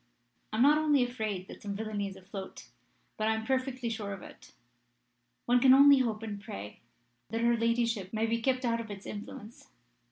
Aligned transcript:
I 0.51 0.57
am 0.57 0.63
not 0.63 0.79
only 0.79 1.03
afraid 1.03 1.47
that 1.47 1.61
some 1.61 1.75
villainy 1.75 2.07
is 2.07 2.15
afloat, 2.15 2.69
but 3.17 3.27
I 3.27 3.35
am 3.35 3.45
perfectly 3.45 3.87
sure 3.87 4.13
of 4.13 4.23
it. 4.23 4.51
One 5.45 5.59
can 5.59 5.75
only 5.75 5.99
hope 5.99 6.23
and 6.23 6.41
pray 6.41 6.79
that 7.29 7.41
her 7.41 7.55
ladyship 7.55 8.11
may 8.11 8.25
be 8.25 8.41
kept 8.41 8.65
out 8.65 8.81
of 8.81 8.89
its 8.89 9.05
influence. 9.05 9.67